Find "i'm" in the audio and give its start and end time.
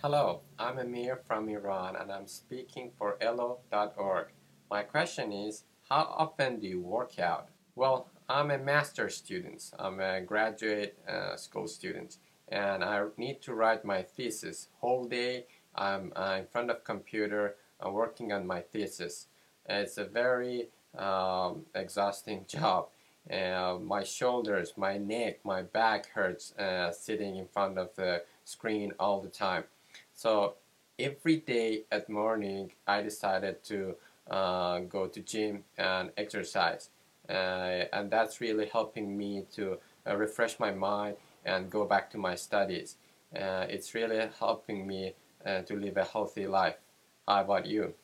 0.60-0.78, 2.12-2.28, 8.28-8.52, 9.76-9.98, 15.74-16.12, 17.80-17.92